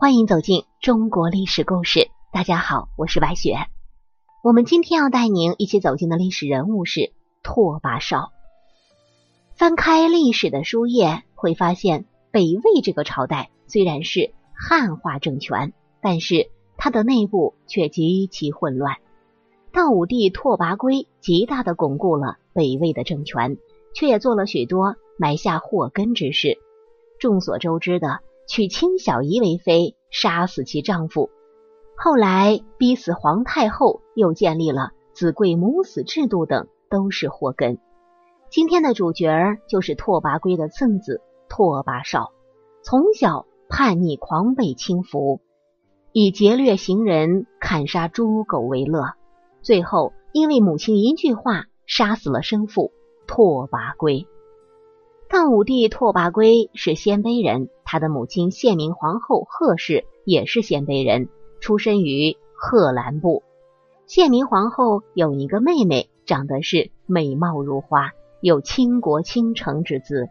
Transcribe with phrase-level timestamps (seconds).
[0.00, 2.08] 欢迎走进中国历史故事。
[2.32, 3.56] 大家好，我是白雪。
[4.44, 7.12] 我们今天要带您一起走进的历史人物是
[7.42, 8.30] 拓跋绍。
[9.56, 18.98] 翻开历史的书页，会发现北魏这个朝代虽然是汉化政权，但是它的内部却极其混乱。
[19.72, 23.58] 汉武帝拓跋圭极大的巩固了北魏的政权，
[23.96, 26.56] 却也做了许多埋下祸根之事。
[27.18, 31.28] 众所周知的，娶亲小姨为妃，杀死其丈夫；
[31.98, 37.78] 后来逼死皇太后，又建立了子贵母死制度等，都是祸根。
[38.48, 42.32] 今天的主角就是拓跋圭的次子拓跋绍，
[42.82, 45.42] 从小叛逆狂被轻浮，
[46.12, 49.12] 以劫掠行人、砍杀猪狗为乐。
[49.60, 52.92] 最后，因为母亲一句话，杀死了生父
[53.26, 54.26] 拓跋圭。
[55.28, 63.42] 汉武帝拓跋圭是鲜卑人，他的母亲献明皇后贺氏也是鲜卑人，出身于贺兰部。
[64.06, 68.10] 献明皇后有一个妹妹，长得是美貌如花，
[68.42, 70.28] 有倾国倾城之姿。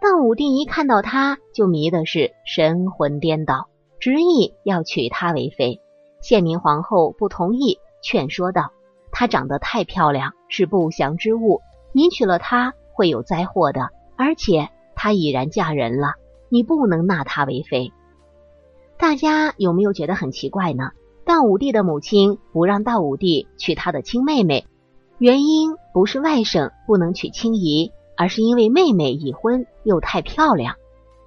[0.00, 3.66] 但武帝一看到她，就迷的是神魂颠倒，
[3.98, 5.80] 执意要娶她为妃。
[6.20, 7.80] 献明皇后不同意。
[8.00, 8.70] 劝说道
[9.10, 11.62] ：“她长得太漂亮，是不祥之物。
[11.90, 13.90] 你娶了她会有灾祸的。
[14.16, 16.14] 而且她已然嫁人了，
[16.56, 17.92] 你不能纳她为妃。”
[18.98, 20.92] 大家有没有觉得很奇怪呢？
[21.26, 24.64] 道武帝的母亲不让道武帝娶他的亲妹妹，
[25.18, 30.76] 原因不是外甥不能娶亲姨，而是因为妹妹已婚又太漂亮。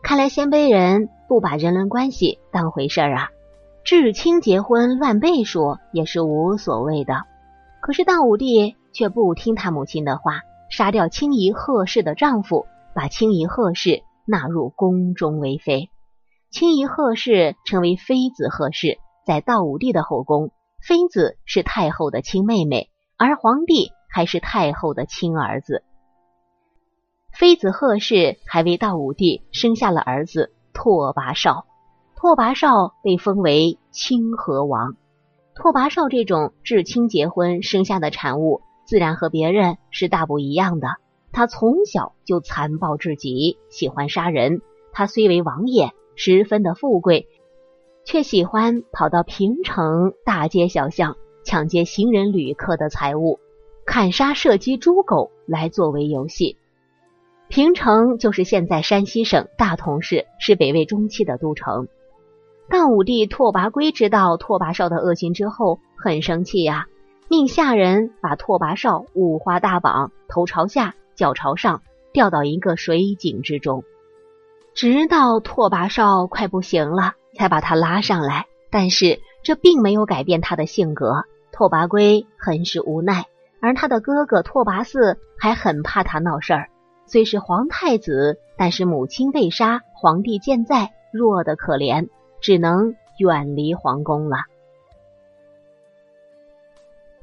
[0.01, 3.29] 看来鲜卑人不把人伦关系当回事儿啊！
[3.83, 7.25] 至亲结婚乱辈数也是无所谓的，
[7.81, 15.89] 可是道武帝却不听他母亲的话，杀掉亲姨贺氏的丈夫，把亲姨贺氏纳入宫中为妃。
[16.51, 20.51] 亲姨贺氏成为妃子贺氏，在道武帝的后宫，
[20.87, 25.83] 妃子是太后的亲妹妹，而皇帝还是太后的亲儿子。
[27.31, 31.65] 妃子贺氏还为道武帝生下了儿子拓跋绍。
[32.15, 34.95] 拓跋绍被封为清河王。
[35.55, 40.89] 拓跋绍这种至亲结婚生下的产物，自然和别人是大不一样的。
[41.31, 44.61] 他从小就残暴至极，喜欢杀人。
[44.91, 47.27] 他虽为王爷，十分的富贵，
[48.03, 53.39] 却喜欢跑到平城大街小巷抢劫行人旅客的财物，
[53.85, 56.57] 砍杀射击猪狗来作为游戏。
[57.47, 61.87] 平城就是现在山西省大同市，是北魏中期的都城。
[62.69, 66.85] 汉武帝拓跋圭知道拓跋绍的恶行之后，很生气呀，
[67.27, 71.81] 命下人把拓跋绍五花大绑，头朝下，脚朝上，
[72.13, 73.83] 掉到一个水井之中，
[74.73, 78.47] 直到拓跋绍快不行了，才把他拉上来。
[78.69, 81.25] 但是这并没有改变他的性格。
[81.51, 83.25] 拓跋圭很是无奈，
[83.59, 86.69] 而他的哥哥拓跋嗣还很怕他闹事儿。
[87.05, 92.07] 虽是皇太子，但是母亲被杀，皇帝健在，弱得可怜。
[92.39, 94.45] 只能远离皇宫了。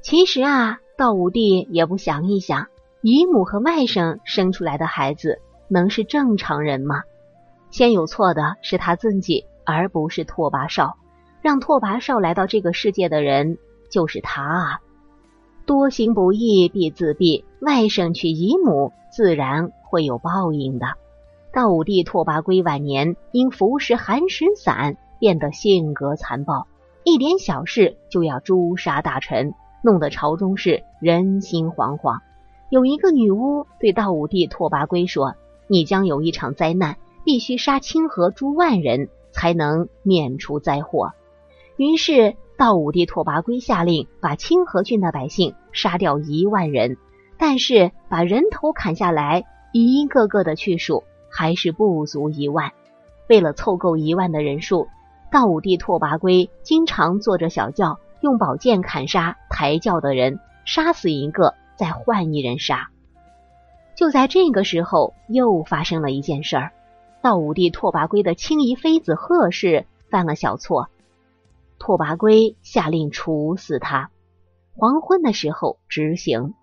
[0.03, 2.67] 其实啊，道武帝也不想一想，
[3.09, 7.03] 姨母和外甥生出来的孩子能是正常人吗？
[7.71, 10.97] 先有错的是他自己，而不是拓跋绍。
[11.41, 13.59] 让拓跋绍来到这个世界的人
[13.89, 14.81] 就是他啊！
[15.65, 20.87] 多行不义必自毙，外甥娶姨母，自然会有报应的。
[21.53, 24.97] 道武帝拓跋圭晚年因服食寒食散。
[25.17, 26.67] 变得性格残暴，
[27.05, 32.19] 一点小事就要诛杀大臣，弄得朝中是人心惶惶。
[32.69, 35.35] 有一个女巫对道武帝拓跋圭说
[35.67, 41.13] ：“你将有一场灾难，必须杀清河诸万人，才能免除灾祸。”
[41.77, 46.97] 于是道武帝拓跋圭下令把清河郡的百姓杀掉一万人，
[47.37, 52.71] 但是把人头砍下来，一个个的去数，还是不足一万。
[53.29, 54.87] 为了凑够一万的人数。
[55.29, 62.89] 道武帝拓跋圭经常坐着小轿，用宝剑砍杀抬轿的人，杀死一个再换一人杀。
[63.95, 66.71] 就在这个时候，又发生了一件事儿：
[67.21, 70.89] 道武帝拓跋圭的青姨妃子贺氏犯了小错，
[71.79, 74.11] 拓跋圭下令处死他。
[74.75, 76.53] 黄昏的时候执行，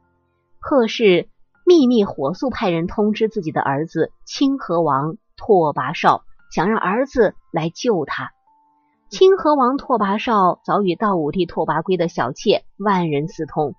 [0.61, 1.29] 贺氏
[1.67, 6.23] 秘密火速派人通知自己的儿子清河王拓跋绍，
[6.53, 8.31] 想让儿子来救他。
[9.11, 13.75] 清河王拓跋绍早与道武帝拓跋圭的小妾万人私通，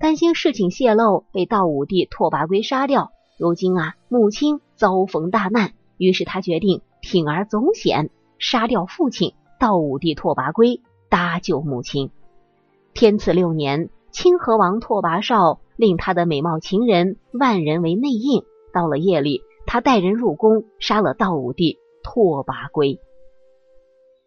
[0.00, 3.12] 担心事情泄露被道武帝拓跋圭杀掉。
[3.38, 8.08] 如今啊，母亲遭逢大难，于是他决定铤而走险，
[8.38, 10.80] 杀掉父亲，道武帝拓跋圭
[11.10, 12.10] 搭救母亲。
[12.94, 18.42] 天赐六年，清河王拓跋绍令他的美貌情人万人为内应。
[18.72, 23.00] 到了夜里，他带人入宫，杀了道武帝拓跋圭。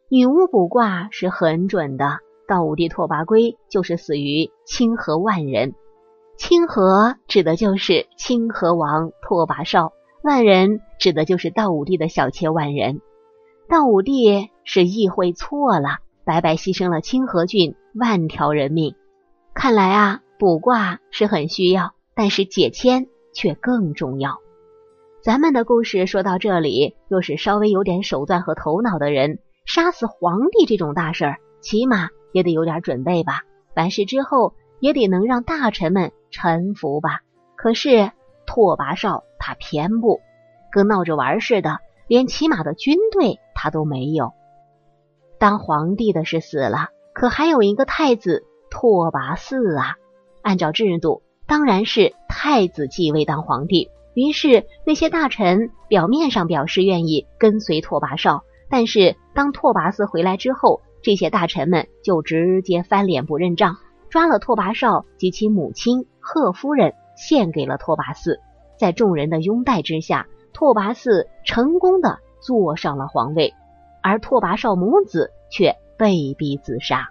[0.08, 5.74] 女巫卜卦是很准的，道武帝拓跋圭就是死于清河万人。
[6.38, 9.94] 清河指的就是清河王拓跋绍，
[10.24, 13.02] 万人指的就是道武帝的小妾万人。
[13.70, 18.96] 道武帝是意会错了，白白牺牲了清河郡万条人命。
[19.54, 24.38] 看来啊，卜卦是很需要，但是解签却更重要。
[25.24, 33.44] 咱们的故事说到这里，若是稍微有点手段和头脑的人，杀死皇帝这种大事儿，起码也得有点准备吧。
[33.76, 37.22] 完事之后，也得能让大臣们臣服吧。
[37.56, 38.12] 可是
[38.46, 40.20] 拓跋绍他偏不，
[40.72, 44.34] 跟闹着玩似的，连起码的军队他都没有。
[45.40, 49.96] 当皇帝的是死了，可还有一个太子拓跋嗣啊。
[50.42, 53.90] 按照制度，当然是太子继位当皇帝。
[54.14, 63.76] 于是那些大臣表面上表示愿意跟随拓跋绍，但是当拓跋嗣回来之后，这些大臣们就直接翻脸不认账，
[64.10, 68.40] 抓了拓跋绍及其母亲贺夫人，献给了拓跋嗣。
[68.78, 73.54] 在众人的拥戴之下，拓跋嗣成功的坐上了皇位，
[74.02, 77.10] 而拓跋绍母子却被逼自杀。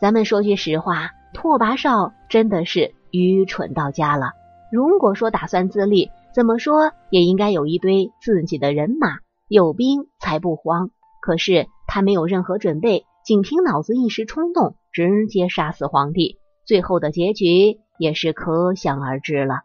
[0.00, 4.32] 咱们说句实话，拓跋绍真的是愚蠢到家了。
[4.72, 9.18] 如果说打算自立，怎么说也应该有一堆自己的人马，
[9.48, 10.90] 有兵才不慌。
[11.20, 19.62] 可是他没有任何准备，仅凭脑子一时冲动，直接杀死皇帝，最后的结局也是可想而知了。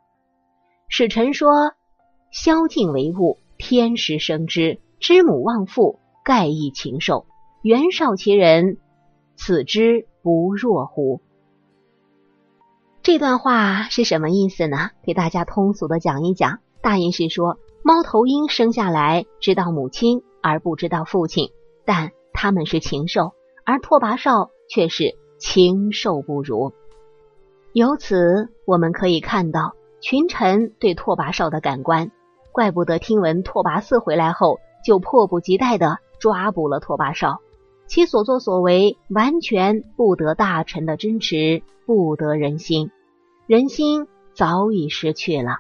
[0.87, 1.73] 使臣说
[2.31, 7.25] ：“宵禁为物，天时生之，知母忘父，盖亦禽兽。
[7.63, 8.77] 袁绍其人，
[9.35, 11.19] 此之不若乎？”
[13.03, 14.91] 这段话是什么意思呢？
[15.03, 16.59] 给大家通俗的讲一讲。
[16.81, 21.49] 大意是说，猫头鹰生下来知道母亲而不知道父亲，
[21.83, 22.11] 但
[22.41, 23.33] 他们是禽兽，
[23.63, 26.73] 而拓跋绍却是禽兽不如。
[27.71, 32.09] 由此我们可以看到群臣对拓跋绍的感官，
[32.51, 37.41] 怪不得听闻拓跋嗣回来后就迫不及待的抓捕了拓跋绍，
[37.85, 41.61] 其所作所为完全不得大臣的支持。
[41.85, 42.89] 不得人心，
[43.45, 45.59] 人心早已失去了。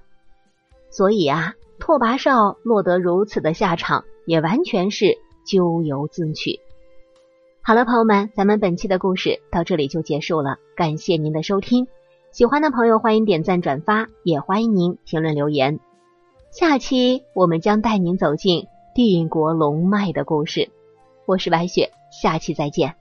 [0.89, 6.59] 所以啊，拓跋绍落得如此的下场，也完全是咎由自取。
[7.63, 10.57] 好了，朋友们，咱们本期的故事到这里就结束了。
[10.75, 11.87] 感谢您的收听，
[12.31, 15.79] 喜欢的朋友欢迎点赞转发，也欢迎您评论留言。
[16.49, 18.65] 下期我们将带您走进
[18.95, 20.71] 帝国龙脉的故事。
[21.27, 23.00] 我是白雪，下期再见。